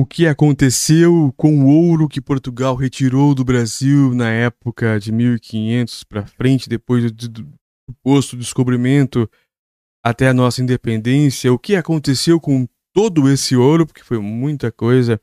o 0.00 0.06
que 0.06 0.26
aconteceu 0.26 1.32
com 1.36 1.62
o 1.62 1.66
ouro 1.66 2.08
que 2.08 2.20
Portugal 2.20 2.74
retirou 2.74 3.34
do 3.34 3.44
Brasil 3.44 4.14
na 4.14 4.30
época 4.30 4.98
de 4.98 5.12
1500 5.12 6.04
para 6.04 6.26
frente, 6.26 6.68
depois 6.68 7.12
do, 7.12 7.46
suposto 7.90 8.36
descobrimento 8.36 9.28
até 10.02 10.28
a 10.28 10.34
nossa 10.34 10.62
independência, 10.62 11.52
o 11.52 11.58
que 11.58 11.76
aconteceu 11.76 12.40
com 12.40 12.66
todo 12.94 13.28
esse 13.28 13.54
ouro, 13.54 13.86
porque 13.86 14.02
foi 14.02 14.18
muita 14.18 14.72
coisa. 14.72 15.20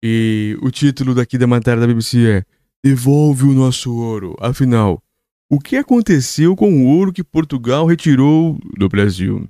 E 0.00 0.56
o 0.62 0.70
título 0.70 1.14
daqui 1.14 1.36
da 1.36 1.46
matéria 1.46 1.80
da 1.80 1.86
BBC 1.88 2.24
é 2.28 2.44
Devolve 2.84 3.44
o 3.44 3.52
nosso 3.52 3.92
ouro. 3.96 4.36
Afinal, 4.38 5.02
o 5.50 5.58
que 5.58 5.76
aconteceu 5.76 6.54
com 6.54 6.72
o 6.72 6.86
ouro 6.86 7.12
que 7.12 7.24
Portugal 7.24 7.84
retirou 7.84 8.56
do 8.78 8.88
Brasil? 8.88 9.48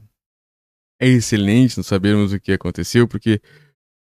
É 0.98 1.06
excelente 1.06 1.76
nós 1.76 1.86
sabermos 1.86 2.32
o 2.32 2.40
que 2.40 2.52
aconteceu, 2.52 3.06
porque 3.06 3.42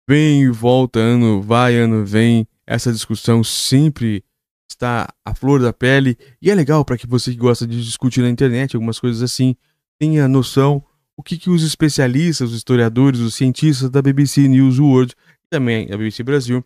vem 0.08 0.42
e 0.42 0.50
volta, 0.50 0.98
ano 0.98 1.42
vai, 1.42 1.76
ano 1.76 2.04
vem, 2.04 2.46
essa 2.66 2.92
discussão 2.92 3.42
sempre 3.42 4.24
está 4.70 5.08
à 5.24 5.34
flor 5.34 5.60
da 5.60 5.72
pele 5.72 6.16
e 6.40 6.50
é 6.50 6.54
legal 6.54 6.84
para 6.84 6.98
que 6.98 7.06
você 7.06 7.30
que 7.30 7.36
gosta 7.36 7.66
de 7.66 7.82
discutir 7.82 8.20
na 8.20 8.28
internet 8.28 8.74
algumas 8.74 8.98
coisas 8.98 9.22
assim 9.22 9.56
tenha 9.98 10.28
noção 10.28 10.84
o 11.16 11.22
que, 11.22 11.38
que 11.38 11.48
os 11.48 11.62
especialistas, 11.62 12.50
os 12.50 12.56
historiadores, 12.56 13.20
os 13.20 13.34
cientistas 13.34 13.88
da 13.88 14.02
BBC 14.02 14.46
News 14.46 14.78
World 14.78 15.14
e 15.44 15.48
também 15.48 15.86
a 15.90 15.96
BBC 15.96 16.22
Brasil 16.22 16.62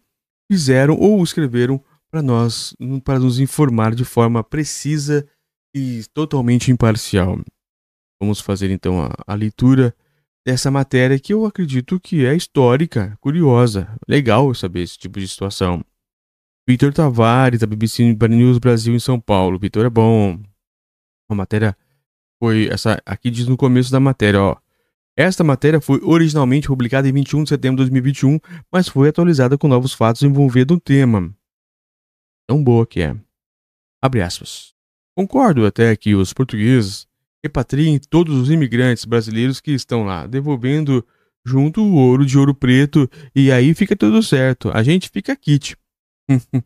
fizeram 0.51 0.98
ou 0.98 1.23
escreveram 1.23 1.82
para 2.10 2.20
nós, 2.20 2.74
para 3.04 3.20
nos 3.20 3.38
informar 3.38 3.95
de 3.95 4.04
forma 4.04 4.43
precisa 4.43 5.24
e 5.73 6.02
totalmente 6.12 6.73
imparcial. 6.73 7.38
Vamos 8.20 8.41
fazer 8.41 8.70
então 8.70 9.01
a, 9.01 9.15
a 9.24 9.34
leitura 9.34 9.95
dessa 10.45 10.71
matéria 10.71 11.19
que 11.19 11.33
eu 11.33 11.45
acredito 11.45 12.01
que 12.01 12.25
é 12.25 12.35
histórica, 12.35 13.17
curiosa, 13.21 13.95
legal 14.09 14.55
saber 14.55 14.83
esse 14.83 14.99
tipo 14.99 15.19
de 15.19 15.29
situação. 15.29 15.85
Vitor 16.69 16.93
Tavares, 16.93 17.60
da 17.60 17.66
BBC 17.66 18.16
News 18.29 18.59
Brasil 18.59 18.95
em 18.95 19.01
São 19.01 19.19
Paulo. 19.21 19.59
Vitor 19.59 19.85
é 19.85 19.91
bom. 19.91 20.41
A 21.29 21.35
matéria 21.35 21.77
foi 22.38 22.69
essa 22.69 23.01
aqui 23.05 23.30
diz 23.30 23.47
no 23.47 23.57
começo 23.57 23.91
da 23.91 24.01
matéria, 24.01 24.41
ó. 24.41 24.57
Esta 25.16 25.45
matéria 25.45 25.80
foi 25.80 26.01
originalmente 26.02 26.69
publicada 26.69 27.09
em 27.09 27.13
21 27.13 27.43
de 27.43 27.49
setembro 27.51 27.85
de 27.85 27.91
2021, 27.91 28.38
mas 28.73 28.88
foi 28.88 29.09
atualizada 29.09 29.59
com 29.59 29.69
novos 29.69 29.93
fatos 29.93 30.23
envolvendo 30.23 30.75
o 30.75 30.80
tema. 30.80 31.35
Tão 32.49 32.63
boa 32.63 32.87
que 32.87 33.02
é. 33.02 33.15
Abre 34.01 34.23
aspas. 34.23 34.73
Concordo 35.15 35.66
até 35.66 35.95
que 35.95 36.15
os 36.15 36.32
portugueses 36.32 37.07
repatriem 37.45 37.99
todos 37.99 38.37
os 38.37 38.51
imigrantes 38.51 39.05
brasileiros 39.05 39.60
que 39.60 39.73
estão 39.73 40.05
lá, 40.05 40.27
devolvendo 40.27 41.05
junto 41.45 41.82
o 41.82 41.95
ouro 41.95 42.24
de 42.27 42.38
ouro 42.38 42.55
preto 42.55 43.09
e 43.35 43.51
aí 43.51 43.74
fica 43.74 43.97
tudo 43.97 44.23
certo. 44.23 44.71
A 44.73 44.82
gente 44.82 45.09
fica 45.09 45.35
kit. 45.35 45.77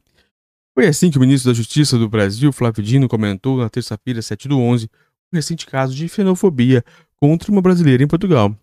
Foi 0.74 0.88
assim 0.88 1.10
que 1.10 1.16
o 1.16 1.20
ministro 1.20 1.50
da 1.50 1.56
Justiça 1.56 1.96
do 1.96 2.08
Brasil, 2.08 2.52
Flávio 2.52 2.82
Dino, 2.82 3.08
comentou 3.08 3.58
na 3.58 3.70
terça-feira, 3.70 4.20
7 4.20 4.48
do 4.48 4.58
11, 4.58 4.90
um 5.32 5.36
recente 5.36 5.66
caso 5.66 5.94
de 5.94 6.08
xenofobia 6.08 6.84
contra 7.14 7.50
uma 7.52 7.62
brasileira 7.62 8.02
em 8.02 8.08
Portugal. 8.08 8.56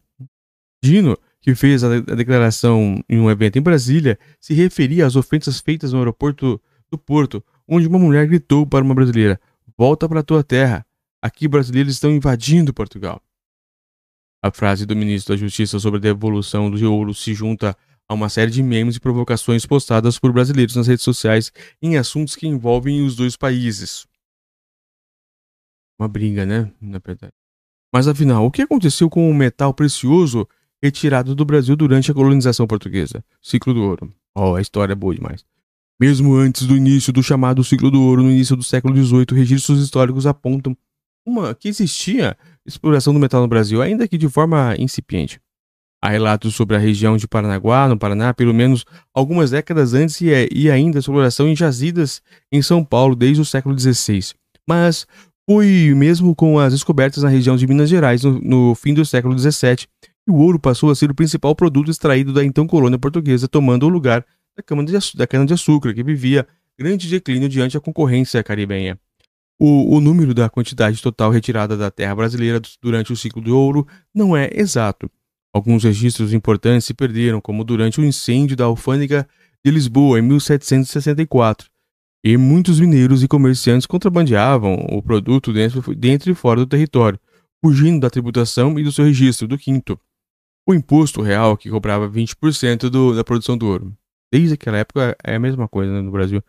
Dino, 0.83 1.17
que 1.39 1.55
fez 1.55 1.83
a 1.83 1.99
declaração 1.99 3.01
em 3.07 3.17
um 3.17 3.31
evento 3.31 3.57
em 3.57 3.61
Brasília, 3.61 4.19
se 4.41 4.53
referia 4.53 5.05
às 5.05 5.15
ofensas 5.15 5.61
feitas 5.61 5.93
no 5.93 5.99
aeroporto 5.99 6.61
do 6.91 6.97
Porto, 6.97 7.41
onde 7.67 7.87
uma 7.87 7.97
mulher 7.97 8.27
gritou 8.27 8.67
para 8.67 8.83
uma 8.83 8.93
brasileira: 8.93 9.39
Volta 9.77 10.09
para 10.09 10.21
tua 10.21 10.43
terra. 10.43 10.85
Aqui 11.21 11.47
brasileiros 11.47 11.93
estão 11.93 12.11
invadindo 12.11 12.73
Portugal. 12.73 13.21
A 14.43 14.49
frase 14.49 14.87
do 14.87 14.95
ministro 14.95 15.35
da 15.35 15.39
Justiça 15.39 15.79
sobre 15.79 15.99
a 15.99 16.01
devolução 16.01 16.71
do 16.71 16.91
ouro 16.91 17.13
se 17.13 17.33
junta 17.35 17.77
a 18.09 18.13
uma 18.15 18.27
série 18.27 18.49
de 18.49 18.63
memes 18.63 18.95
e 18.95 18.99
provocações 18.99 19.63
postadas 19.63 20.17
por 20.17 20.33
brasileiros 20.33 20.75
nas 20.75 20.87
redes 20.87 21.03
sociais 21.03 21.51
em 21.79 21.95
assuntos 21.95 22.35
que 22.35 22.47
envolvem 22.47 23.05
os 23.05 23.15
dois 23.15 23.37
países. 23.37 24.07
Uma 25.99 26.07
briga, 26.07 26.43
né? 26.43 26.71
Na 26.81 26.97
verdade. 26.97 27.33
Mas 27.93 28.07
afinal, 28.07 28.43
o 28.43 28.51
que 28.51 28.63
aconteceu 28.63 29.07
com 29.07 29.29
o 29.29 29.33
metal 29.33 29.75
precioso 29.75 30.47
retirado 30.81 31.35
do 31.35 31.45
Brasil 31.45 31.75
durante 31.75 32.09
a 32.09 32.13
colonização 32.15 32.65
portuguesa? 32.65 33.23
Ciclo 33.39 33.75
do 33.75 33.83
ouro. 33.83 34.11
Oh, 34.33 34.55
a 34.55 34.61
história 34.61 34.93
é 34.93 34.95
boa 34.95 35.13
demais. 35.13 35.45
Mesmo 35.99 36.33
antes 36.33 36.65
do 36.65 36.75
início 36.75 37.13
do 37.13 37.21
chamado 37.21 37.63
ciclo 37.63 37.91
do 37.91 38.01
ouro, 38.01 38.23
no 38.23 38.31
início 38.31 38.55
do 38.55 38.63
século 38.63 38.95
XVIII, 38.95 39.25
registros 39.33 39.79
históricos 39.79 40.25
apontam 40.25 40.75
uma 41.25 41.53
que 41.53 41.67
existia 41.67 42.37
exploração 42.65 43.13
do 43.13 43.19
metal 43.19 43.41
no 43.41 43.47
Brasil, 43.47 43.81
ainda 43.81 44.07
que 44.07 44.17
de 44.17 44.29
forma 44.29 44.75
incipiente. 44.77 45.39
Há 46.03 46.09
relatos 46.09 46.55
sobre 46.55 46.75
a 46.75 46.79
região 46.79 47.15
de 47.15 47.27
Paranaguá, 47.27 47.87
no 47.87 47.97
Paraná, 47.97 48.33
pelo 48.33 48.53
menos 48.53 48.83
algumas 49.13 49.51
décadas 49.51 49.93
antes, 49.93 50.19
e, 50.21 50.33
é, 50.33 50.47
e 50.51 50.69
ainda 50.69 50.97
exploração 50.97 51.47
em 51.47 51.55
jazidas 51.55 52.21
em 52.51 52.61
São 52.61 52.83
Paulo 52.83 53.15
desde 53.15 53.41
o 53.41 53.45
século 53.45 53.77
XVI. 53.77 54.33
Mas 54.67 55.05
foi 55.47 55.93
mesmo 55.95 56.35
com 56.35 56.57
as 56.57 56.73
descobertas 56.73 57.21
na 57.21 57.29
região 57.29 57.55
de 57.55 57.67
Minas 57.67 57.89
Gerais 57.89 58.23
no, 58.23 58.39
no 58.39 58.75
fim 58.75 58.93
do 58.93 59.05
século 59.05 59.37
XVII 59.37 59.87
que 60.23 60.31
o 60.31 60.35
ouro 60.35 60.59
passou 60.59 60.89
a 60.89 60.95
ser 60.95 61.09
o 61.11 61.15
principal 61.15 61.55
produto 61.55 61.89
extraído 61.89 62.33
da 62.33 62.43
então 62.43 62.67
colônia 62.67 62.97
portuguesa, 62.97 63.47
tomando 63.47 63.85
o 63.85 63.89
lugar 63.89 64.25
da 65.15 65.27
cana-de-açúcar, 65.27 65.93
que 65.93 66.03
vivia 66.03 66.47
grande 66.77 67.09
declínio 67.09 67.49
diante 67.49 67.73
da 67.73 67.79
concorrência 67.79 68.43
caribenha. 68.43 68.99
O, 69.63 69.97
o 69.97 70.01
número 70.01 70.33
da 70.33 70.49
quantidade 70.49 70.99
total 71.03 71.29
retirada 71.29 71.77
da 71.77 71.91
terra 71.91 72.15
brasileira 72.15 72.59
durante 72.81 73.13
o 73.13 73.15
ciclo 73.15 73.39
do 73.39 73.55
ouro 73.55 73.87
não 74.11 74.35
é 74.35 74.49
exato. 74.51 75.07
Alguns 75.53 75.83
registros 75.83 76.33
importantes 76.33 76.85
se 76.87 76.95
perderam, 76.95 77.39
como 77.39 77.63
durante 77.63 78.01
o 78.01 78.03
incêndio 78.03 78.57
da 78.57 78.65
alfândega 78.65 79.29
de 79.63 79.69
Lisboa 79.69 80.17
em 80.17 80.23
1764, 80.23 81.69
e 82.25 82.35
muitos 82.37 82.79
mineiros 82.79 83.21
e 83.21 83.27
comerciantes 83.27 83.85
contrabandeavam 83.85 84.73
o 84.89 84.99
produto 84.99 85.53
dentro, 85.53 85.95
dentro 85.95 86.31
e 86.31 86.33
fora 86.33 86.61
do 86.61 86.65
território, 86.65 87.19
fugindo 87.63 87.99
da 87.99 88.09
tributação 88.09 88.79
e 88.79 88.83
do 88.83 88.91
seu 88.91 89.05
registro 89.05 89.47
do 89.47 89.59
quinto, 89.59 89.99
o 90.67 90.73
imposto 90.73 91.21
real 91.21 91.55
que 91.55 91.69
cobrava 91.69 92.09
20% 92.09 92.89
do, 92.89 93.15
da 93.15 93.23
produção 93.23 93.55
do 93.55 93.67
ouro. 93.67 93.95
Desde 94.33 94.55
aquela 94.55 94.77
época 94.79 95.15
é 95.23 95.35
a 95.35 95.39
mesma 95.39 95.67
coisa 95.67 95.93
né, 95.93 96.01
no 96.01 96.09
Brasil. 96.09 96.41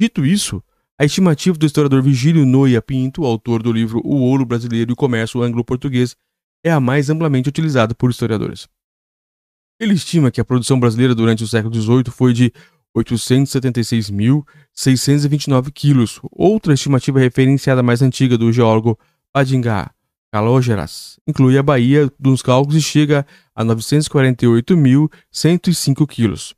Dito 0.00 0.24
isso, 0.24 0.62
a 0.98 1.04
estimativa 1.04 1.58
do 1.58 1.66
historiador 1.66 2.02
Vigílio 2.02 2.46
Noia 2.46 2.80
Pinto, 2.80 3.24
autor 3.24 3.62
do 3.62 3.70
livro 3.72 4.00
O 4.04 4.20
Ouro 4.20 4.46
Brasileiro 4.46 4.92
e 4.92 4.94
o 4.94 4.96
Comércio 4.96 5.42
Anglo-Português, 5.42 6.16
é 6.62 6.70
a 6.70 6.78
mais 6.80 7.10
amplamente 7.10 7.48
utilizada 7.48 7.92
por 7.94 8.10
historiadores. 8.10 8.68
Ele 9.78 9.94
estima 9.94 10.30
que 10.30 10.40
a 10.40 10.44
produção 10.44 10.78
brasileira 10.78 11.12
durante 11.14 11.42
o 11.42 11.48
século 11.48 11.74
XVIII 11.74 12.04
foi 12.10 12.32
de 12.32 12.52
876.629 12.96 15.72
quilos. 15.72 16.20
Outra 16.30 16.74
estimativa 16.74 17.18
referenciada 17.18 17.82
mais 17.82 18.00
antiga 18.00 18.38
do 18.38 18.52
geólogo 18.52 18.96
Padingá 19.32 19.90
Calógeras 20.32 21.18
inclui 21.26 21.58
a 21.58 21.62
Bahia 21.62 22.08
dos 22.18 22.40
cálculos 22.40 22.76
e 22.76 22.82
chega 22.82 23.26
a 23.54 23.62
948.105 23.64 26.08
quilos. 26.08 26.54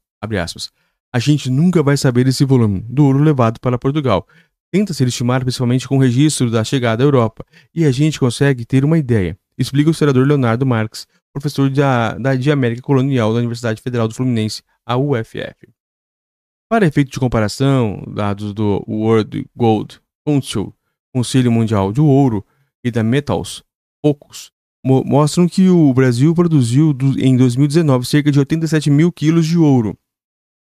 A 1.16 1.18
gente 1.18 1.48
nunca 1.48 1.82
vai 1.82 1.96
saber 1.96 2.26
esse 2.26 2.44
volume 2.44 2.84
do 2.90 3.06
ouro 3.06 3.20
levado 3.20 3.58
para 3.58 3.78
Portugal. 3.78 4.28
Tenta 4.70 4.92
ser 4.92 5.08
estimado 5.08 5.46
principalmente 5.46 5.88
com 5.88 5.96
o 5.96 5.98
registro 5.98 6.50
da 6.50 6.62
chegada 6.62 7.02
à 7.02 7.06
Europa, 7.06 7.42
e 7.74 7.86
a 7.86 7.90
gente 7.90 8.20
consegue 8.20 8.66
ter 8.66 8.84
uma 8.84 8.98
ideia, 8.98 9.34
explica 9.56 9.88
o 9.88 9.92
historiador 9.92 10.26
Leonardo 10.26 10.66
Marques, 10.66 11.06
professor 11.32 11.70
da, 11.70 12.18
da 12.18 12.34
de 12.34 12.52
América 12.52 12.82
Colonial 12.82 13.32
da 13.32 13.38
Universidade 13.38 13.80
Federal 13.80 14.06
do 14.06 14.12
Fluminense, 14.12 14.62
a 14.84 14.98
UFF. 14.98 15.66
Para 16.68 16.84
efeito 16.86 17.12
de 17.12 17.18
comparação, 17.18 18.04
dados 18.14 18.52
do 18.52 18.84
World 18.86 19.46
Gold 19.56 19.98
Council, 20.22 20.74
Conselho 21.14 21.50
Mundial 21.50 21.94
de 21.94 22.00
Ouro, 22.02 22.44
e 22.84 22.90
da 22.90 23.02
Metals, 23.02 23.64
poucos, 24.02 24.52
mo 24.84 25.02
mostram 25.02 25.48
que 25.48 25.70
o 25.70 25.94
Brasil 25.94 26.34
produziu 26.34 26.94
em 27.16 27.38
2019 27.38 28.04
cerca 28.04 28.30
de 28.30 28.38
87 28.38 28.90
mil 28.90 29.10
quilos 29.10 29.46
de 29.46 29.56
ouro, 29.56 29.98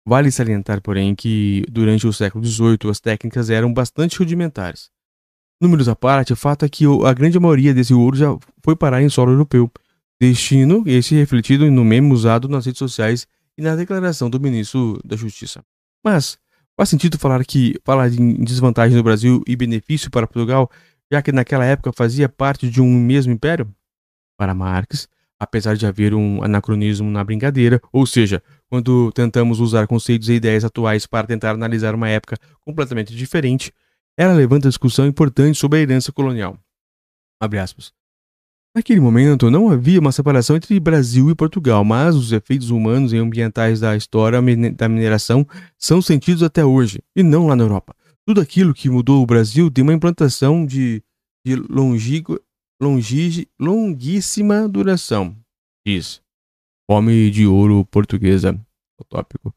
Vale 0.05 0.31
salientar, 0.31 0.81
porém, 0.81 1.13
que 1.13 1.63
durante 1.69 2.07
o 2.07 2.13
século 2.13 2.43
XVIII 2.43 2.89
as 2.89 2.99
técnicas 2.99 3.49
eram 3.49 3.71
bastante 3.71 4.17
rudimentares. 4.17 4.89
Números 5.61 5.87
à 5.87 5.95
parte, 5.95 6.33
o 6.33 6.35
fato 6.35 6.65
é 6.65 6.69
que 6.69 6.85
a 7.05 7.13
grande 7.13 7.39
maioria 7.39 7.73
desse 7.73 7.93
ouro 7.93 8.17
já 8.17 8.35
foi 8.63 8.75
parar 8.75 9.03
em 9.03 9.09
solo 9.09 9.31
europeu, 9.31 9.71
destino 10.19 10.83
esse 10.87 11.13
refletido 11.13 11.69
no 11.69 11.85
meme 11.85 12.11
usado 12.11 12.49
nas 12.49 12.65
redes 12.65 12.79
sociais 12.79 13.27
e 13.55 13.61
na 13.61 13.75
declaração 13.75 14.27
do 14.27 14.39
ministro 14.39 14.99
da 15.05 15.15
Justiça. 15.15 15.63
Mas 16.03 16.39
faz 16.75 16.89
sentido 16.89 17.19
falar 17.19 17.45
que 17.45 17.79
falar 17.83 18.07
em 18.11 18.43
desvantagem 18.43 18.97
no 18.97 19.03
Brasil 19.03 19.43
e 19.47 19.55
benefício 19.55 20.09
para 20.09 20.25
Portugal, 20.25 20.69
já 21.11 21.21
que 21.21 21.31
naquela 21.31 21.65
época 21.65 21.91
fazia 21.93 22.27
parte 22.27 22.67
de 22.67 22.81
um 22.81 22.99
mesmo 22.99 23.31
império? 23.31 23.71
Para 24.35 24.55
Marx, 24.55 25.07
apesar 25.41 25.75
de 25.75 25.87
haver 25.87 26.13
um 26.13 26.43
anacronismo 26.43 27.09
na 27.09 27.23
brincadeira, 27.23 27.81
ou 27.91 28.05
seja, 28.05 28.43
quando 28.69 29.11
tentamos 29.11 29.59
usar 29.59 29.87
conceitos 29.87 30.29
e 30.29 30.33
ideias 30.33 30.63
atuais 30.63 31.07
para 31.07 31.25
tentar 31.25 31.49
analisar 31.49 31.95
uma 31.95 32.07
época 32.07 32.37
completamente 32.59 33.15
diferente, 33.15 33.73
ela 34.15 34.33
levanta 34.33 34.69
discussão 34.69 35.07
importante 35.07 35.57
sobre 35.57 35.79
a 35.79 35.81
herança 35.81 36.11
colonial. 36.11 36.55
Naquele 38.75 38.99
momento, 38.99 39.49
não 39.49 39.71
havia 39.71 39.99
uma 39.99 40.11
separação 40.11 40.55
entre 40.55 40.79
Brasil 40.79 41.31
e 41.31 41.35
Portugal, 41.35 41.83
mas 41.83 42.15
os 42.15 42.31
efeitos 42.31 42.69
humanos 42.69 43.11
e 43.11 43.17
ambientais 43.17 43.79
da 43.79 43.97
história 43.97 44.39
da 44.75 44.87
mineração 44.87 45.43
são 45.75 46.03
sentidos 46.03 46.43
até 46.43 46.63
hoje, 46.63 47.01
e 47.15 47.23
não 47.23 47.47
lá 47.47 47.55
na 47.55 47.63
Europa. 47.63 47.95
Tudo 48.27 48.39
aquilo 48.39 48.75
que 48.75 48.91
mudou 48.91 49.23
o 49.23 49.25
Brasil 49.25 49.71
tem 49.71 49.81
uma 49.81 49.91
implantação 49.91 50.67
de, 50.67 51.03
de 51.43 51.55
longigo, 51.55 52.39
longige, 52.81 53.47
longuíssima 53.59 54.67
duração, 54.67 55.35
diz. 55.85 56.19
Fome 56.89 57.29
de 57.29 57.45
ouro 57.45 57.85
portuguesa, 57.85 58.59
o 58.99 59.03
tópico. 59.03 59.53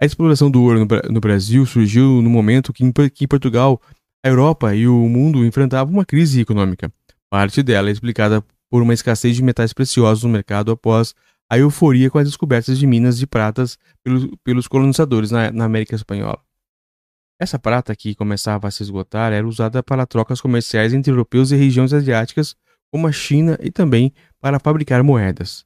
A 0.00 0.04
exploração 0.04 0.50
do 0.50 0.62
ouro 0.62 0.86
no, 1.10 1.20
Brasil 1.20 1.64
surgiu 1.64 2.20
no 2.22 2.28
momento 2.28 2.72
que 2.72 2.84
em, 2.84 3.26
Portugal, 3.26 3.80
a 4.22 4.28
Europa 4.28 4.74
e 4.74 4.86
o 4.86 5.08
mundo 5.08 5.44
enfrentavam 5.44 5.94
uma 5.94 6.04
crise 6.04 6.42
econômica. 6.42 6.92
Parte 7.30 7.62
dela 7.62 7.88
é 7.88 7.92
explicada 7.92 8.44
por 8.70 8.82
uma 8.82 8.94
escassez 8.94 9.34
de 9.34 9.42
metais 9.42 9.72
preciosos 9.72 10.22
no 10.22 10.30
mercado 10.30 10.70
após 10.70 11.14
a 11.50 11.58
euforia 11.58 12.10
com 12.10 12.18
as 12.18 12.28
descobertas 12.28 12.78
de 12.78 12.86
minas 12.86 13.18
de 13.18 13.26
pratas 13.26 13.78
pelos, 14.44 14.68
colonizadores 14.68 15.30
na 15.30 15.64
América 15.64 15.96
Espanhola. 15.96 16.47
Essa 17.40 17.58
prata 17.58 17.94
que 17.94 18.16
começava 18.16 18.66
a 18.66 18.70
se 18.70 18.82
esgotar 18.82 19.32
era 19.32 19.46
usada 19.46 19.80
para 19.80 20.06
trocas 20.06 20.40
comerciais 20.40 20.92
entre 20.92 21.12
europeus 21.12 21.52
e 21.52 21.56
regiões 21.56 21.92
asiáticas, 21.92 22.56
como 22.90 23.06
a 23.06 23.12
China, 23.12 23.56
e 23.62 23.70
também 23.70 24.12
para 24.40 24.58
fabricar 24.58 25.04
moedas. 25.04 25.64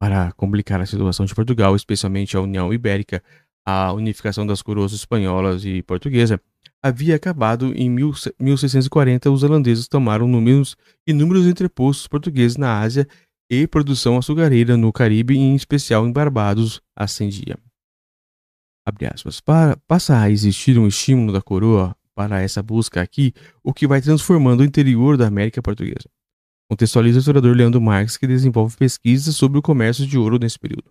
Para 0.00 0.30
complicar 0.32 0.80
a 0.80 0.86
situação 0.86 1.26
de 1.26 1.34
Portugal, 1.34 1.74
especialmente 1.74 2.36
a 2.36 2.40
União 2.40 2.72
Ibérica, 2.72 3.20
a 3.66 3.92
unificação 3.92 4.46
das 4.46 4.62
coroas 4.62 4.92
espanholas 4.92 5.64
e 5.64 5.82
portuguesa, 5.82 6.40
havia 6.80 7.16
acabado 7.16 7.72
em 7.74 7.90
1640 7.90 9.28
os 9.30 9.42
holandeses 9.42 9.88
tomaram 9.88 10.28
números, 10.28 10.76
inúmeros 11.04 11.46
entrepostos 11.46 12.06
portugueses 12.06 12.56
na 12.56 12.78
Ásia 12.78 13.08
e 13.50 13.66
produção 13.66 14.16
açucareira 14.16 14.76
no 14.76 14.92
Caribe 14.92 15.36
em 15.36 15.56
especial 15.56 16.06
em 16.06 16.12
Barbados 16.12 16.80
ascendia. 16.94 17.56
Aspas, 19.12 19.40
para, 19.40 19.76
passa 19.86 20.20
a 20.20 20.30
existir 20.30 20.78
um 20.78 20.86
estímulo 20.86 21.32
da 21.32 21.42
coroa 21.42 21.96
para 22.14 22.42
essa 22.42 22.62
busca 22.62 23.00
aqui, 23.00 23.32
o 23.62 23.72
que 23.72 23.86
vai 23.86 24.00
transformando 24.00 24.60
o 24.60 24.64
interior 24.64 25.16
da 25.16 25.26
América 25.26 25.62
Portuguesa. 25.62 26.08
Contextualiza 26.68 27.18
o 27.18 27.20
historiador 27.20 27.56
Leandro 27.56 27.80
Marques, 27.80 28.16
que 28.16 28.26
desenvolve 28.26 28.76
pesquisas 28.76 29.36
sobre 29.36 29.58
o 29.58 29.62
comércio 29.62 30.06
de 30.06 30.18
ouro 30.18 30.38
nesse 30.38 30.58
período. 30.58 30.90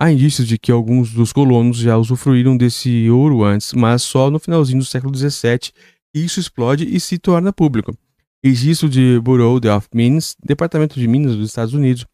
Há 0.00 0.12
indícios 0.12 0.46
de 0.46 0.58
que 0.58 0.70
alguns 0.70 1.12
dos 1.12 1.32
colonos 1.32 1.78
já 1.78 1.96
usufruíram 1.96 2.56
desse 2.56 3.10
ouro 3.10 3.42
antes, 3.42 3.72
mas 3.72 4.02
só 4.02 4.30
no 4.30 4.38
finalzinho 4.38 4.78
do 4.78 4.84
século 4.84 5.16
XVII 5.16 5.72
isso 6.14 6.38
explode 6.38 6.84
e 6.84 7.00
se 7.00 7.18
torna 7.18 7.52
público. 7.52 7.96
Registro 8.44 8.88
de 8.88 9.18
Bureau 9.20 9.56
of 9.56 9.88
Mines, 9.92 10.36
Departamento 10.44 11.00
de 11.00 11.08
Minas 11.08 11.34
dos 11.34 11.48
Estados 11.48 11.74
Unidos, 11.74 12.06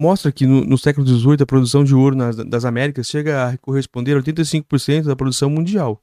mostra 0.00 0.30
que 0.30 0.46
no, 0.46 0.64
no 0.64 0.78
século 0.78 1.06
XVIII 1.06 1.42
a 1.42 1.46
produção 1.46 1.82
de 1.82 1.94
ouro 1.94 2.14
nas, 2.14 2.36
das 2.36 2.64
Américas 2.64 3.08
chega 3.08 3.48
a 3.48 3.58
corresponder 3.58 4.16
a 4.16 4.22
85% 4.22 5.04
da 5.04 5.16
produção 5.16 5.50
mundial. 5.50 6.02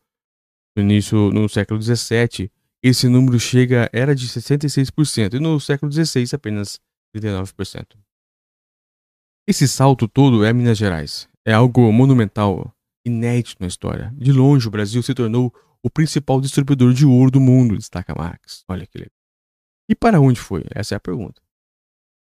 No 0.75 0.83
início, 0.83 1.31
no 1.31 1.47
século 1.47 1.81
XVII, 1.81 2.51
esse 2.83 3.07
número 3.07 3.39
chega 3.39 3.89
era 3.93 4.13
de 4.13 4.27
66% 4.27 5.35
e 5.35 5.39
no 5.39 5.59
século 5.59 5.91
XVI 5.91 6.25
apenas 6.33 6.79
39%. 7.15 7.97
Esse 9.47 9.67
salto 9.67 10.07
todo 10.07 10.43
é 10.43 10.51
Minas 10.51 10.77
Gerais. 10.77 11.29
É 11.45 11.53
algo 11.53 11.91
monumental, 11.91 12.75
inédito 13.05 13.57
na 13.61 13.67
história. 13.67 14.11
De 14.17 14.31
longe, 14.31 14.67
o 14.67 14.71
Brasil 14.71 15.01
se 15.01 15.13
tornou 15.13 15.53
o 15.81 15.89
principal 15.89 16.41
distribuidor 16.41 16.93
de 16.93 17.05
ouro 17.05 17.29
do 17.29 17.39
mundo, 17.39 17.77
destaca 17.77 18.15
Marx. 18.15 18.63
Olha 18.67 18.85
que 18.87 18.97
legal. 18.97 19.11
E 19.87 19.95
para 19.95 20.19
onde 20.19 20.39
foi? 20.39 20.65
Essa 20.73 20.95
é 20.95 20.97
a 20.97 20.99
pergunta. 20.99 21.41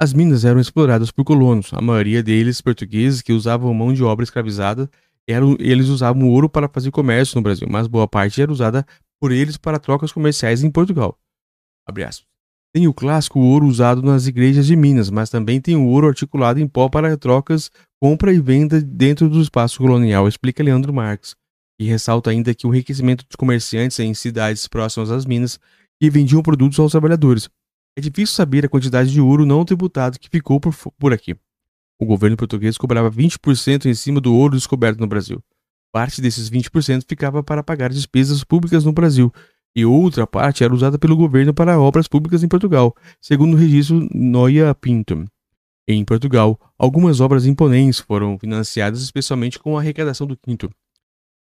As 0.01 0.13
minas 0.13 0.45
eram 0.45 0.61
exploradas 0.61 1.11
por 1.11 1.25
colonos, 1.25 1.73
a 1.73 1.81
maioria 1.81 2.23
deles 2.23 2.61
portugueses 2.61 3.23
que 3.23 3.33
usavam 3.33 3.73
mão 3.73 3.93
de 3.93 4.03
obra 4.03 4.25
escravizada. 4.25 4.91
Eram, 5.27 5.57
eles 5.59 5.89
usavam 5.89 6.29
ouro 6.29 6.49
para 6.49 6.69
fazer 6.69 6.91
comércio 6.91 7.37
no 7.37 7.43
Brasil, 7.43 7.67
mas 7.71 7.87
boa 7.87 8.07
parte 8.07 8.43
era 8.43 8.53
usada 8.53 8.85
por 9.21 9.33
eles 9.33 9.57
para 9.57 9.79
trocas 9.79 10.13
comerciais 10.13 10.63
em 10.63 10.71
Portugal. 10.71 11.19
Tem 12.75 12.89
o 12.89 12.93
clássico 12.93 13.39
ouro 13.39 13.67
usado 13.67 14.03
nas 14.03 14.27
igrejas 14.27 14.67
de 14.67 14.75
Minas, 14.75 15.09
mas 15.09 15.31
também 15.31 15.61
tem 15.61 15.77
o 15.77 15.87
ouro 15.87 16.09
articulado 16.09 16.59
em 16.59 16.67
pó 16.67 16.89
para 16.89 17.17
trocas, 17.17 17.71
compra 18.03 18.33
e 18.33 18.41
venda 18.41 18.81
dentro 18.81 19.29
do 19.29 19.41
espaço 19.41 19.79
colonial, 19.79 20.27
explica 20.27 20.63
Leandro 20.63 20.93
Marques. 20.93 21.37
E 21.79 21.87
ressalta 21.87 22.31
ainda 22.31 22.53
que 22.53 22.67
o 22.67 22.75
enriquecimento 22.75 23.25
dos 23.25 23.37
comerciantes 23.37 23.99
em 24.01 24.13
cidades 24.13 24.67
próximas 24.67 25.11
às 25.11 25.25
minas 25.25 25.59
que 26.01 26.11
vendiam 26.11 26.43
produtos 26.43 26.79
aos 26.81 26.91
trabalhadores. 26.91 27.49
É 27.97 28.01
difícil 28.01 28.35
saber 28.35 28.65
a 28.65 28.69
quantidade 28.69 29.13
de 29.13 29.21
ouro 29.21 29.47
não 29.47 29.65
tributado 29.65 30.19
que 30.19 30.29
ficou 30.29 30.59
por, 30.61 30.75
por 30.99 31.13
aqui. 31.13 31.37
O 31.99 32.05
governo 32.05 32.37
português 32.37 32.77
cobrava 32.77 33.11
20% 33.11 33.87
em 33.87 33.95
cima 33.95 34.21
do 34.21 34.35
ouro 34.35 34.57
descoberto 34.57 34.99
no 34.99 35.07
Brasil. 35.07 35.43
Parte 35.93 36.21
desses 36.21 36.51
20% 36.51 37.05
ficava 37.09 37.43
para 37.43 37.63
pagar 37.63 37.91
despesas 37.91 38.43
públicas 38.43 38.85
no 38.85 38.93
Brasil, 38.93 39.33
e 39.77 39.85
outra 39.85 40.27
parte 40.27 40.65
era 40.65 40.75
usada 40.75 40.99
pelo 40.99 41.17
governo 41.17 41.55
para 41.55 41.79
obras 41.79 42.09
públicas 42.09 42.43
em 42.43 42.49
Portugal, 42.49 42.95
segundo 43.21 43.55
o 43.55 43.57
registro 43.57 44.09
Noia 44.13 44.75
Pinto. 44.75 45.25
Em 45.87 46.05
Portugal, 46.05 46.59
algumas 46.79 47.21
obras 47.21 47.47
imponentes 47.47 48.01
foram 48.01 48.39
financiadas 48.39 49.03
especialmente 49.03 49.59
com 49.59 49.77
a 49.77 49.81
arrecadação 49.81 50.27
do 50.27 50.37
quinto. 50.37 50.71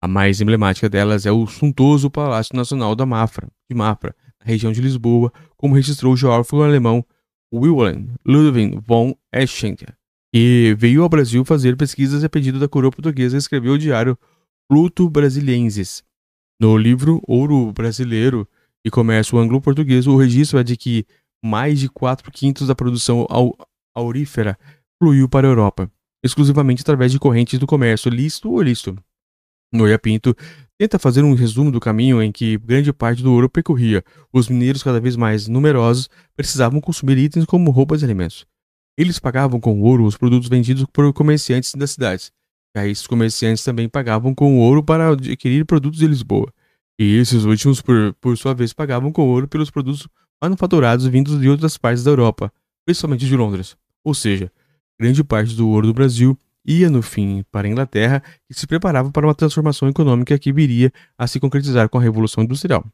A 0.01 0.07
mais 0.07 0.39
emblemática 0.39 0.89
delas 0.89 1.25
é 1.25 1.31
o 1.31 1.45
suntuoso 1.45 2.09
Palácio 2.09 2.55
Nacional 2.55 2.95
da 2.95 3.05
Mafra, 3.05 3.49
de 3.69 3.75
Mafra, 3.75 4.15
região 4.41 4.71
de 4.71 4.81
Lisboa, 4.81 5.31
como 5.57 5.75
registrou 5.75 6.13
o 6.13 6.17
geógrafo 6.17 6.61
alemão 6.61 7.05
Wilhelm 7.53 8.07
Ludwig 8.25 8.79
von 8.85 9.15
Eschenker, 9.33 9.95
que 10.33 10.75
veio 10.77 11.03
ao 11.03 11.09
Brasil 11.09 11.43
fazer 11.43 11.75
pesquisas 11.75 12.23
a 12.23 12.29
pedido 12.29 12.59
da 12.59 12.67
coroa 12.67 12.91
portuguesa 12.91 13.35
e 13.35 13.39
escreveu 13.39 13.73
o 13.73 13.77
diário 13.77 14.17
Pluto 14.69 15.09
Brasiliensis, 15.09 16.03
no 16.61 16.77
livro 16.77 17.21
Ouro 17.25 17.71
Brasileiro 17.71 18.45
e 18.85 18.91
Comércio 18.91 19.37
Anglo-Português, 19.37 20.05
o 20.07 20.17
registro 20.17 20.59
é 20.59 20.63
de 20.63 20.75
que 20.75 21.05
mais 21.41 21.79
de 21.79 21.87
4 21.87 22.29
quintos 22.31 22.67
da 22.67 22.75
produção 22.75 23.25
aurífera 23.95 24.59
fluiu 25.01 25.29
para 25.29 25.47
a 25.47 25.51
Europa, 25.51 25.89
exclusivamente 26.21 26.81
através 26.81 27.13
de 27.13 27.19
correntes 27.19 27.57
do 27.57 27.65
comércio 27.65 28.11
lícito 28.11 28.51
ou 28.51 28.61
ilícito. 28.61 28.95
Noia 29.71 29.97
Pinto 29.97 30.35
tenta 30.79 30.97
fazer 30.97 31.23
um 31.23 31.35
resumo 31.35 31.71
do 31.71 31.79
caminho 31.79 32.23
em 32.23 32.31
que 32.31 32.57
grande 32.57 32.91
parte 32.91 33.21
do 33.21 33.31
ouro 33.31 33.49
percorria. 33.49 34.03
Os 34.33 34.47
mineiros, 34.47 34.81
cada 34.81 34.99
vez 34.99 35.15
mais 35.15 35.47
numerosos, 35.47 36.09
precisavam 36.35 36.81
consumir 36.81 37.17
itens 37.17 37.45
como 37.45 37.69
roupas 37.69 38.01
e 38.01 38.05
alimentos. 38.05 38.47
Eles 38.97 39.19
pagavam 39.19 39.59
com 39.59 39.81
ouro 39.81 40.05
os 40.05 40.17
produtos 40.17 40.49
vendidos 40.49 40.85
por 40.91 41.13
comerciantes 41.13 41.75
das 41.75 41.91
cidades, 41.91 42.31
Aí 42.75 42.91
esses 42.91 43.07
comerciantes 43.07 43.63
também 43.63 43.89
pagavam 43.89 44.33
com 44.33 44.59
ouro 44.59 44.83
para 44.83 45.09
adquirir 45.09 45.65
produtos 45.65 45.99
de 45.99 46.07
Lisboa. 46.07 46.53
E 46.99 47.15
esses 47.15 47.43
últimos, 47.43 47.81
por, 47.81 48.13
por 48.15 48.37
sua 48.37 48.53
vez, 48.53 48.73
pagavam 48.73 49.11
com 49.11 49.27
ouro 49.27 49.47
pelos 49.47 49.71
produtos 49.71 50.07
manufaturados 50.41 51.07
vindos 51.07 51.39
de 51.39 51.49
outras 51.49 51.77
partes 51.77 52.03
da 52.03 52.11
Europa, 52.11 52.51
principalmente 52.85 53.25
de 53.25 53.35
Londres. 53.35 53.75
Ou 54.03 54.13
seja, 54.13 54.51
grande 54.99 55.23
parte 55.23 55.55
do 55.55 55.67
ouro 55.67 55.87
do 55.87 55.93
Brasil 55.93 56.37
ia, 56.65 56.89
no 56.89 57.01
fim, 57.01 57.43
para 57.51 57.67
a 57.67 57.71
Inglaterra 57.71 58.23
e 58.49 58.53
se 58.53 58.67
preparava 58.67 59.11
para 59.11 59.25
uma 59.27 59.35
transformação 59.35 59.87
econômica 59.87 60.37
que 60.37 60.51
viria 60.51 60.91
a 61.17 61.27
se 61.27 61.39
concretizar 61.39 61.89
com 61.89 61.97
a 61.97 62.01
Revolução 62.01 62.43
Industrial. 62.43 62.85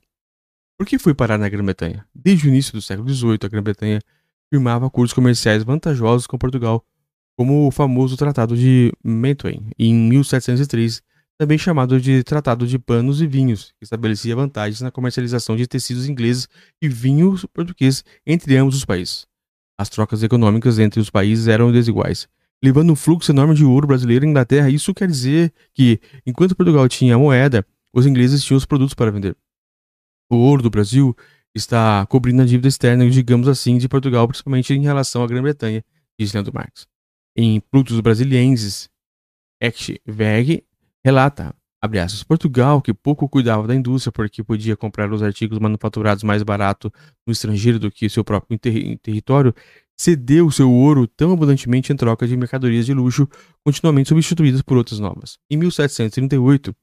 Por 0.77 0.85
que 0.85 0.99
foi 0.99 1.13
parar 1.13 1.37
na 1.37 1.47
Grã-Bretanha? 1.47 2.05
Desde 2.13 2.47
o 2.47 2.49
início 2.49 2.73
do 2.73 2.81
século 2.81 3.07
XVIII, 3.09 3.39
a 3.43 3.47
Grã-Bretanha 3.47 4.01
firmava 4.49 4.87
acordos 4.87 5.13
comerciais 5.13 5.63
vantajosos 5.63 6.27
com 6.27 6.37
Portugal 6.37 6.85
como 7.37 7.67
o 7.67 7.71
famoso 7.71 8.15
Tratado 8.15 8.55
de 8.55 8.93
Mentuen, 9.03 9.69
em 9.77 9.93
1703, 9.93 11.01
também 11.37 11.57
chamado 11.57 11.99
de 11.99 12.23
Tratado 12.23 12.65
de 12.65 12.79
Panos 12.79 13.21
e 13.21 13.27
Vinhos, 13.27 13.73
que 13.77 13.83
estabelecia 13.83 14.35
vantagens 14.35 14.79
na 14.79 14.89
comercialização 14.89 15.55
de 15.55 15.67
tecidos 15.67 16.07
ingleses 16.07 16.47
e 16.81 16.87
vinho 16.87 17.35
português 17.53 18.03
entre 18.25 18.55
ambos 18.55 18.75
os 18.75 18.85
países. 18.85 19.27
As 19.77 19.89
trocas 19.89 20.23
econômicas 20.23 20.79
entre 20.79 21.01
os 21.01 21.09
países 21.09 21.47
eram 21.49 21.71
desiguais, 21.71 22.29
levando 22.63 22.91
um 22.91 22.95
fluxo 22.95 23.31
enorme 23.31 23.55
de 23.55 23.63
ouro 23.63 23.87
brasileiro 23.87 24.25
à 24.25 24.29
Inglaterra. 24.29 24.69
Isso 24.69 24.93
quer 24.93 25.07
dizer 25.07 25.53
que, 25.73 25.99
enquanto 26.25 26.55
Portugal 26.55 26.87
tinha 26.87 27.15
a 27.15 27.19
moeda, 27.19 27.65
os 27.93 28.05
ingleses 28.05 28.43
tinham 28.43 28.57
os 28.57 28.65
produtos 28.65 28.93
para 28.93 29.11
vender. 29.11 29.35
O 30.29 30.35
ouro 30.37 30.63
do 30.63 30.69
Brasil 30.69 31.15
está 31.53 32.05
cobrindo 32.07 32.41
a 32.41 32.45
dívida 32.45 32.67
externa, 32.67 33.09
digamos 33.09 33.47
assim, 33.47 33.77
de 33.77 33.87
Portugal, 33.87 34.27
principalmente 34.27 34.73
em 34.73 34.81
relação 34.81 35.23
à 35.23 35.27
Grã-Bretanha, 35.27 35.83
diz 36.19 36.33
Leandro 36.33 36.53
Marques 36.53 36.87
em 37.35 37.59
Plutus 37.59 37.99
Brasilienses, 37.99 38.89
Echtweg 39.61 40.63
relata, 41.03 41.53
abre 41.81 41.99
aspas, 41.99 42.23
Portugal, 42.23 42.81
que 42.81 42.93
pouco 42.93 43.27
cuidava 43.27 43.67
da 43.67 43.75
indústria 43.75 44.11
porque 44.11 44.43
podia 44.43 44.77
comprar 44.77 45.11
os 45.11 45.21
artigos 45.21 45.59
manufaturados 45.59 46.23
mais 46.23 46.41
barato 46.43 46.91
no 47.27 47.33
estrangeiro 47.33 47.77
do 47.77 47.91
que 47.91 48.09
seu 48.09 48.23
próprio 48.23 48.57
ter 48.57 48.97
território, 48.99 49.53
cedeu 49.97 50.51
seu 50.51 50.71
ouro 50.71 51.07
tão 51.07 51.31
abundantemente 51.31 51.91
em 51.91 51.95
troca 51.95 52.27
de 52.27 52.35
mercadorias 52.35 52.85
de 52.85 52.93
luxo, 52.93 53.27
continuamente 53.63 54.09
substituídas 54.09 54.61
por 54.61 54.77
outras 54.77 54.99
novas. 54.99 55.37
Em 55.49 55.57
1738, 55.57 56.75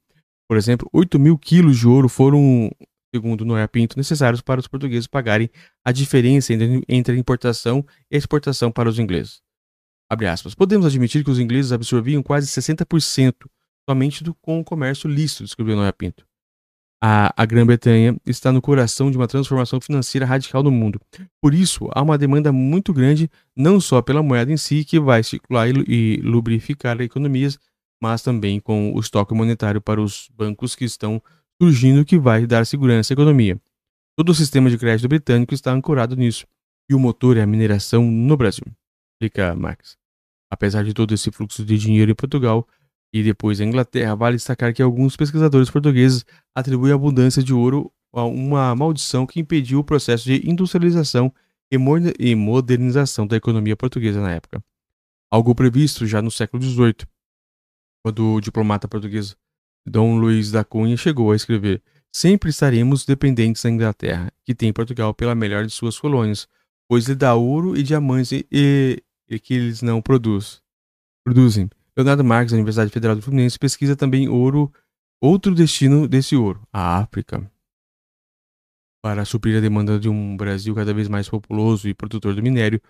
por 0.48 0.56
exemplo, 0.56 0.88
8 0.92 1.18
mil 1.18 1.38
quilos 1.38 1.78
de 1.78 1.86
ouro 1.86 2.08
foram 2.08 2.70
segundo 3.14 3.44
Noé 3.44 3.66
Pinto, 3.66 3.98
necessários 3.98 4.40
para 4.40 4.58
os 4.58 4.66
portugueses 4.66 5.06
pagarem 5.06 5.50
a 5.84 5.92
diferença 5.92 6.52
entre 6.88 7.14
a 7.14 7.18
importação 7.18 7.84
e 8.10 8.16
a 8.16 8.18
exportação 8.18 8.72
para 8.72 8.88
os 8.88 8.98
ingleses. 8.98 9.42
Podemos 10.56 10.86
admitir 10.86 11.22
que 11.22 11.30
os 11.30 11.38
ingleses 11.38 11.72
absorviam 11.72 12.22
quase 12.22 12.46
60% 12.46 13.34
somente 13.88 14.24
do, 14.24 14.34
com 14.34 14.60
o 14.60 14.64
comércio 14.64 15.08
lícito, 15.08 15.44
descreveu 15.44 15.76
Noé 15.76 15.92
Pinto. 15.92 16.26
A, 17.04 17.34
a 17.36 17.44
Grã-Bretanha 17.44 18.16
está 18.24 18.52
no 18.52 18.62
coração 18.62 19.10
de 19.10 19.16
uma 19.16 19.26
transformação 19.26 19.80
financeira 19.80 20.24
radical 20.24 20.62
no 20.62 20.70
mundo. 20.70 21.00
Por 21.40 21.52
isso, 21.52 21.88
há 21.92 22.00
uma 22.00 22.16
demanda 22.16 22.52
muito 22.52 22.92
grande, 22.92 23.28
não 23.56 23.80
só 23.80 24.00
pela 24.00 24.22
moeda 24.22 24.52
em 24.52 24.56
si, 24.56 24.84
que 24.84 25.00
vai 25.00 25.24
circular 25.24 25.68
e, 25.68 25.82
e 25.88 26.16
lubrificar 26.22 27.00
economias, 27.00 27.58
mas 28.00 28.22
também 28.22 28.60
com 28.60 28.92
o 28.94 29.00
estoque 29.00 29.34
monetário 29.34 29.80
para 29.80 30.00
os 30.00 30.30
bancos 30.32 30.76
que 30.76 30.84
estão 30.84 31.20
surgindo, 31.60 32.04
que 32.04 32.16
vai 32.16 32.46
dar 32.46 32.64
segurança 32.64 33.12
à 33.12 33.14
economia. 33.14 33.60
Todo 34.16 34.28
o 34.28 34.34
sistema 34.34 34.70
de 34.70 34.78
crédito 34.78 35.08
britânico 35.08 35.54
está 35.54 35.72
ancorado 35.72 36.14
nisso, 36.14 36.46
e 36.88 36.94
o 36.94 37.00
motor 37.00 37.36
é 37.36 37.42
a 37.42 37.46
mineração 37.46 38.08
no 38.08 38.36
Brasil, 38.36 38.64
explica 39.14 39.56
Marx. 39.56 39.96
Apesar 40.48 40.84
de 40.84 40.94
todo 40.94 41.12
esse 41.12 41.32
fluxo 41.32 41.64
de 41.64 41.76
dinheiro 41.76 42.12
em 42.12 42.14
Portugal, 42.14 42.64
e 43.12 43.22
depois 43.22 43.60
a 43.60 43.64
Inglaterra, 43.64 44.14
vale 44.14 44.36
destacar 44.36 44.72
que 44.72 44.82
alguns 44.82 45.16
pesquisadores 45.16 45.70
portugueses 45.70 46.24
atribuem 46.54 46.92
a 46.92 46.94
abundância 46.94 47.42
de 47.42 47.52
ouro 47.52 47.92
a 48.12 48.24
uma 48.24 48.74
maldição 48.74 49.26
que 49.26 49.40
impediu 49.40 49.80
o 49.80 49.84
processo 49.84 50.24
de 50.24 50.48
industrialização 50.48 51.32
e 51.70 52.34
modernização 52.34 53.26
da 53.26 53.36
economia 53.36 53.76
portuguesa 53.76 54.20
na 54.20 54.32
época. 54.32 54.62
Algo 55.30 55.54
previsto 55.54 56.06
já 56.06 56.20
no 56.20 56.30
século 56.30 56.62
XVIII, 56.62 57.06
quando 58.04 58.34
o 58.34 58.40
diplomata 58.40 58.86
português 58.86 59.36
Dom 59.86 60.16
Luís 60.16 60.50
da 60.50 60.64
Cunha 60.64 60.96
chegou 60.96 61.32
a 61.32 61.36
escrever: 61.36 61.82
Sempre 62.14 62.50
estaremos 62.50 63.04
dependentes 63.04 63.62
da 63.62 63.70
Inglaterra, 63.70 64.30
que 64.44 64.54
tem 64.54 64.72
Portugal 64.72 65.14
pela 65.14 65.34
melhor 65.34 65.64
de 65.64 65.72
suas 65.72 65.98
colônias, 65.98 66.46
pois 66.88 67.06
lhe 67.06 67.14
dá 67.14 67.34
ouro 67.34 67.76
e 67.76 67.82
diamantes 67.82 68.32
e, 68.32 69.02
e, 69.28 69.40
que 69.40 69.54
eles 69.54 69.80
não 69.80 70.02
produz, 70.02 70.62
produzem. 71.24 71.70
Leonardo 71.96 72.24
Marques, 72.24 72.52
da 72.52 72.56
Universidade 72.56 72.90
Federal 72.90 73.14
do 73.14 73.20
Fluminense, 73.20 73.58
pesquisa 73.58 73.94
também 73.94 74.26
ouro, 74.26 74.72
outro 75.20 75.54
destino 75.54 76.08
desse 76.08 76.34
ouro, 76.34 76.66
a 76.72 76.98
África. 76.98 77.50
Para 79.04 79.26
suprir 79.26 79.58
a 79.58 79.60
demanda 79.60 79.98
de 79.98 80.08
um 80.08 80.34
Brasil 80.34 80.74
cada 80.74 80.94
vez 80.94 81.06
mais 81.06 81.28
populoso 81.28 81.86
e 81.88 81.92
produtor 81.92 82.34
do 82.34 82.42
minério, 82.42 82.80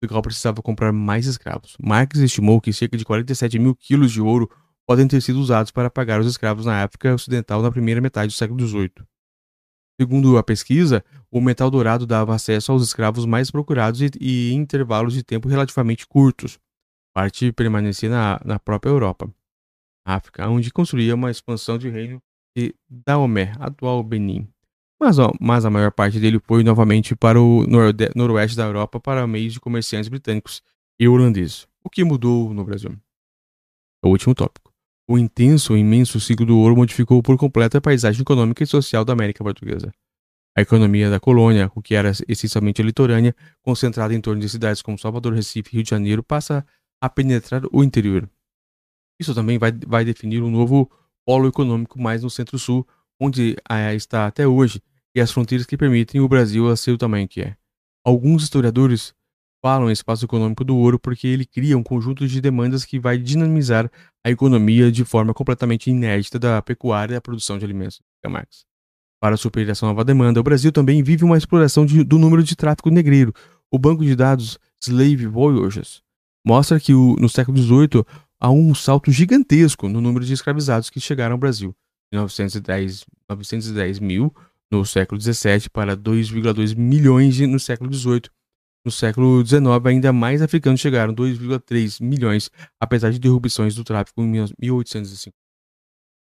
Portugal 0.00 0.22
precisava 0.22 0.62
comprar 0.62 0.92
mais 0.92 1.26
escravos. 1.26 1.76
Marx 1.82 2.20
estimou 2.20 2.60
que 2.60 2.72
cerca 2.72 2.96
de 2.96 3.04
47 3.04 3.58
mil 3.58 3.74
quilos 3.74 4.12
de 4.12 4.20
ouro 4.20 4.48
podem 4.86 5.08
ter 5.08 5.20
sido 5.20 5.40
usados 5.40 5.72
para 5.72 5.90
pagar 5.90 6.20
os 6.20 6.26
escravos 6.28 6.64
na 6.64 6.84
África 6.84 7.14
Ocidental 7.14 7.62
na 7.62 7.70
primeira 7.70 8.00
metade 8.00 8.32
do 8.32 8.36
século 8.36 8.64
XVIII. 8.64 8.92
Segundo 10.00 10.38
a 10.38 10.42
pesquisa, 10.42 11.04
o 11.30 11.40
metal 11.40 11.70
dourado 11.70 12.06
dava 12.06 12.34
acesso 12.34 12.70
aos 12.70 12.82
escravos 12.82 13.26
mais 13.26 13.50
procurados 13.50 14.00
e, 14.00 14.10
e 14.20 14.52
em 14.52 14.58
intervalos 14.58 15.14
de 15.14 15.24
tempo 15.24 15.48
relativamente 15.48 16.06
curtos 16.06 16.60
parte 17.14 17.52
permanecia 17.52 18.08
na, 18.08 18.40
na 18.44 18.58
própria 18.58 18.90
Europa, 18.90 19.32
África, 20.04 20.48
onde 20.48 20.72
construía 20.72 21.14
uma 21.14 21.30
expansão 21.30 21.78
de 21.78 21.88
reino 21.88 22.20
de 22.56 22.74
Daomé, 22.88 23.52
atual 23.58 24.02
Benin. 24.02 24.48
Mas, 25.00 25.18
ó, 25.18 25.32
mas 25.40 25.64
a 25.64 25.70
maior 25.70 25.90
parte 25.90 26.20
dele 26.20 26.40
foi 26.44 26.62
novamente 26.62 27.16
para 27.16 27.40
o 27.40 27.66
noroeste 28.14 28.56
da 28.56 28.64
Europa 28.64 29.00
para 29.00 29.26
meios 29.26 29.54
de 29.54 29.60
comerciantes 29.60 30.08
britânicos 30.08 30.62
e 30.98 31.08
holandeses. 31.08 31.66
O 31.82 31.90
que 31.90 32.04
mudou 32.04 32.54
no 32.54 32.64
Brasil? 32.64 32.92
É 34.04 34.06
o 34.06 34.10
último 34.10 34.34
tópico. 34.34 34.72
O 35.08 35.18
intenso 35.18 35.76
e 35.76 35.80
imenso 35.80 36.20
ciclo 36.20 36.46
do 36.46 36.56
ouro 36.56 36.76
modificou 36.76 37.22
por 37.22 37.36
completo 37.36 37.76
a 37.76 37.80
paisagem 37.80 38.22
econômica 38.22 38.62
e 38.62 38.66
social 38.66 39.04
da 39.04 39.12
América 39.12 39.42
Portuguesa. 39.42 39.92
A 40.56 40.60
economia 40.60 41.10
da 41.10 41.18
colônia, 41.18 41.70
o 41.74 41.82
que 41.82 41.94
era 41.94 42.12
essencialmente 42.28 42.82
litorânea, 42.82 43.34
concentrada 43.62 44.14
em 44.14 44.20
torno 44.20 44.40
de 44.40 44.48
cidades 44.48 44.82
como 44.82 44.98
Salvador, 44.98 45.32
Recife 45.32 45.70
e 45.70 45.76
Rio 45.76 45.82
de 45.82 45.90
Janeiro, 45.90 46.22
passa 46.22 46.58
a 46.58 46.64
penetrar 47.08 47.62
o 47.72 47.82
interior. 47.82 48.28
Isso 49.20 49.34
também 49.34 49.58
vai, 49.58 49.72
vai 49.86 50.04
definir 50.04 50.42
um 50.42 50.50
novo 50.50 50.90
polo 51.24 51.48
econômico 51.48 52.00
mais 52.00 52.22
no 52.22 52.30
centro-sul, 52.30 52.86
onde 53.20 53.56
ah, 53.68 53.94
está 53.94 54.26
até 54.26 54.46
hoje, 54.46 54.82
e 55.14 55.20
as 55.20 55.30
fronteiras 55.30 55.66
que 55.66 55.76
permitem 55.76 56.20
o 56.20 56.28
Brasil 56.28 56.68
a 56.68 56.76
ser 56.76 56.92
o 56.92 56.98
tamanho 56.98 57.28
que 57.28 57.40
é. 57.40 57.56
Alguns 58.04 58.42
historiadores 58.42 59.14
falam 59.62 59.88
em 59.88 59.92
espaço 59.92 60.24
econômico 60.24 60.64
do 60.64 60.76
ouro 60.76 60.98
porque 60.98 61.26
ele 61.28 61.46
cria 61.46 61.78
um 61.78 61.82
conjunto 61.82 62.26
de 62.26 62.40
demandas 62.40 62.84
que 62.84 62.98
vai 62.98 63.16
dinamizar 63.16 63.88
a 64.24 64.30
economia 64.30 64.90
de 64.90 65.04
forma 65.04 65.32
completamente 65.32 65.88
inédita 65.88 66.38
da 66.38 66.60
pecuária 66.60 67.12
e 67.12 67.16
da 67.16 67.20
produção 67.20 67.58
de 67.58 67.64
alimentos. 67.64 68.00
Para 69.20 69.36
suprir 69.36 69.68
essa 69.68 69.86
nova 69.86 70.04
demanda, 70.04 70.40
o 70.40 70.42
Brasil 70.42 70.72
também 70.72 71.00
vive 71.00 71.24
uma 71.24 71.38
exploração 71.38 71.86
de, 71.86 72.02
do 72.02 72.18
número 72.18 72.42
de 72.42 72.56
tráfico 72.56 72.90
negreiro. 72.90 73.32
O 73.70 73.78
banco 73.78 74.04
de 74.04 74.16
dados 74.16 74.58
Slave 74.82 75.26
Voyages 75.26 76.02
mostra 76.44 76.80
que 76.80 76.94
o, 76.94 77.16
no 77.16 77.28
século 77.28 77.58
XVIII 77.58 78.04
há 78.40 78.50
um 78.50 78.74
salto 78.74 79.10
gigantesco 79.12 79.88
no 79.88 80.00
número 80.00 80.24
de 80.24 80.32
escravizados 80.32 80.90
que 80.90 81.00
chegaram 81.00 81.34
ao 81.34 81.38
Brasil. 81.38 81.74
De 82.12 82.18
910, 82.18 83.04
910 83.28 83.98
mil 84.00 84.34
no 84.70 84.84
século 84.84 85.20
XVII 85.20 85.68
para 85.70 85.96
2,2 85.96 86.74
milhões 86.76 87.38
no 87.40 87.60
século 87.60 87.92
XVIII. 87.92 88.22
No 88.84 88.90
século 88.90 89.44
XIX, 89.46 89.62
ainda 89.86 90.12
mais 90.12 90.42
africanos 90.42 90.80
chegaram, 90.80 91.14
2,3 91.14 92.02
milhões, 92.02 92.50
apesar 92.80 93.10
de 93.10 93.18
interrupções 93.18 93.76
do 93.76 93.84
tráfico 93.84 94.22
em 94.22 94.52
1805. 94.58 95.36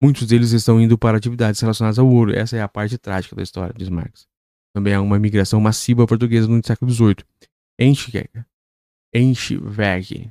Muitos 0.03 0.27
deles 0.27 0.53
estão 0.53 0.81
indo 0.81 0.97
para 0.97 1.19
atividades 1.19 1.61
relacionadas 1.61 1.99
ao 1.99 2.09
ouro. 2.09 2.35
Essa 2.35 2.57
é 2.57 2.63
a 2.63 2.69
parte 2.69 2.97
trágica 2.97 3.37
da 3.37 3.43
história, 3.43 3.75
diz 3.77 3.89
Marx. 3.91 4.27
Também 4.75 4.95
há 4.95 5.01
uma 5.01 5.17
imigração 5.17 5.61
massiva 5.61 6.07
portuguesa 6.07 6.49
no 6.49 6.65
século 6.65 6.91
XVIII. 6.91 7.17
Enxerga 7.79 8.47
Enchweg, 9.15 10.31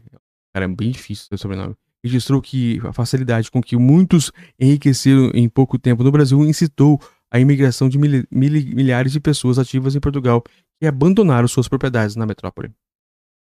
cara, 0.53 0.65
é 0.65 0.67
bem 0.67 0.91
difícil 0.91 1.27
o 1.31 1.37
sobrenome, 1.37 1.75
registrou 2.03 2.41
que 2.41 2.79
a 2.83 2.93
facilidade 2.93 3.49
com 3.49 3.61
que 3.61 3.75
muitos 3.75 4.31
enriqueceram 4.59 5.31
em 5.33 5.49
pouco 5.49 5.79
tempo 5.79 6.03
no 6.03 6.11
Brasil 6.11 6.43
incitou 6.45 7.01
a 7.31 7.39
imigração 7.39 7.89
de 7.89 7.97
mil, 7.97 8.23
mil, 8.31 8.51
milhares 8.75 9.11
de 9.11 9.19
pessoas 9.19 9.57
ativas 9.57 9.95
em 9.95 9.99
Portugal 9.99 10.43
que 10.79 10.85
abandonaram 10.85 11.47
suas 11.47 11.67
propriedades 11.67 12.15
na 12.15 12.25
metrópole. 12.25 12.71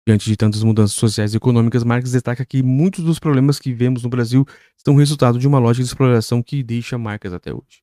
Diante 0.07 0.29
de 0.29 0.35
tantas 0.35 0.63
mudanças 0.63 0.95
sociais 0.95 1.33
e 1.33 1.37
econômicas, 1.37 1.83
Marx 1.83 2.11
destaca 2.11 2.45
que 2.45 2.61
muitos 2.61 3.03
dos 3.03 3.19
problemas 3.19 3.59
que 3.59 3.73
vemos 3.73 4.03
no 4.03 4.09
Brasil 4.09 4.45
são 4.75 4.95
resultado 4.95 5.39
de 5.39 5.47
uma 5.47 5.59
lógica 5.59 5.83
de 5.83 5.89
exploração 5.89 6.41
que 6.43 6.61
deixa 6.61 6.97
marcas 6.97 7.33
até 7.33 7.53
hoje. 7.53 7.82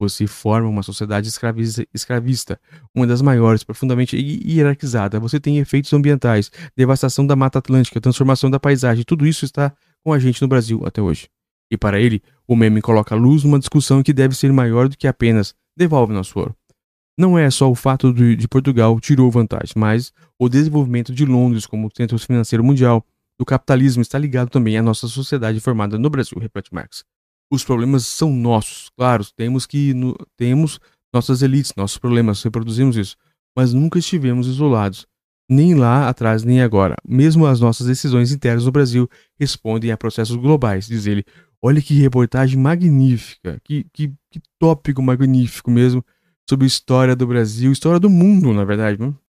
Você 0.00 0.26
forma 0.26 0.68
uma 0.68 0.82
sociedade 0.82 1.28
escravista, 1.28 2.60
uma 2.94 3.06
das 3.06 3.20
maiores, 3.20 3.64
profundamente 3.64 4.16
hierarquizada. 4.16 5.18
Você 5.18 5.40
tem 5.40 5.58
efeitos 5.58 5.92
ambientais, 5.92 6.50
devastação 6.76 7.26
da 7.26 7.34
Mata 7.34 7.58
Atlântica, 7.58 8.00
transformação 8.00 8.48
da 8.48 8.60
paisagem. 8.60 9.04
Tudo 9.04 9.26
isso 9.26 9.44
está 9.44 9.72
com 10.04 10.12
a 10.12 10.18
gente 10.18 10.40
no 10.40 10.46
Brasil 10.46 10.82
até 10.84 11.02
hoje. 11.02 11.28
E 11.70 11.76
para 11.76 12.00
ele, 12.00 12.22
o 12.46 12.54
meme 12.54 12.80
coloca 12.80 13.14
luz 13.14 13.42
numa 13.42 13.58
discussão 13.58 14.02
que 14.02 14.12
deve 14.12 14.34
ser 14.34 14.52
maior 14.52 14.88
do 14.88 14.96
que 14.96 15.06
apenas 15.06 15.54
devolve 15.76 16.12
nosso 16.12 16.38
ouro. 16.38 16.54
Não 17.18 17.36
é 17.36 17.50
só 17.50 17.68
o 17.68 17.74
fato 17.74 18.12
de, 18.12 18.36
de 18.36 18.46
Portugal 18.46 18.98
tirou 19.00 19.28
vantagem, 19.30 19.74
mas 19.76 20.12
o 20.38 20.48
desenvolvimento 20.48 21.12
de 21.12 21.26
Londres 21.26 21.66
como 21.66 21.90
centro 21.94 22.16
financeiro 22.18 22.62
mundial 22.62 23.04
do 23.36 23.44
capitalismo 23.44 24.02
está 24.02 24.16
ligado 24.16 24.50
também 24.50 24.78
à 24.78 24.82
nossa 24.82 25.08
sociedade 25.08 25.58
formada 25.58 25.98
no 25.98 26.08
Brasil, 26.08 26.38
repete 26.38 26.72
Marx. 26.72 27.04
Os 27.50 27.64
problemas 27.64 28.06
são 28.06 28.30
nossos, 28.30 28.90
claro, 28.96 29.24
temos 29.36 29.66
que 29.66 29.94
no, 29.94 30.16
temos 30.36 30.78
nossas 31.12 31.42
elites, 31.42 31.72
nossos 31.76 31.96
problemas, 31.96 32.42
reproduzimos 32.42 32.96
isso, 32.96 33.16
mas 33.56 33.72
nunca 33.72 33.98
estivemos 33.98 34.46
isolados, 34.46 35.06
nem 35.50 35.74
lá 35.74 36.08
atrás 36.08 36.44
nem 36.44 36.60
agora. 36.60 36.94
Mesmo 37.06 37.46
as 37.46 37.60
nossas 37.60 37.86
decisões 37.86 38.32
internas 38.32 38.66
no 38.66 38.72
Brasil 38.72 39.08
respondem 39.38 39.90
a 39.90 39.96
processos 39.96 40.36
globais, 40.36 40.86
diz 40.86 41.06
ele. 41.06 41.24
Olha 41.60 41.82
que 41.82 41.94
reportagem 41.94 42.58
magnífica, 42.58 43.58
que, 43.64 43.84
que, 43.92 44.08
que 44.30 44.40
tópico 44.58 45.02
magnífico 45.02 45.70
mesmo 45.70 46.04
sobre 46.48 46.66
história 46.66 47.16
do 47.16 47.26
Brasil, 47.26 47.72
história 47.72 47.98
do 47.98 48.08
mundo, 48.08 48.52
na 48.52 48.64
verdade. 48.64 49.00
Não? 49.00 49.18